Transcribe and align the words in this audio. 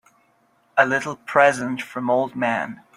A 0.77 0.83
little 0.87 1.15
present 1.15 1.79
from 1.79 2.09
old 2.09 2.35
man. 2.35 2.81